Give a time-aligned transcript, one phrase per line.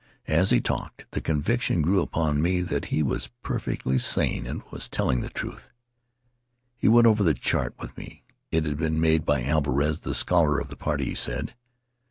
[0.25, 4.89] As he talked, the conviction grew upon me that he was perfectly sane and was
[4.89, 5.69] telling the truth.
[6.75, 8.23] He went over the chart with me.
[8.49, 11.53] It had been made by Alvarez, the scholar of the party, he said.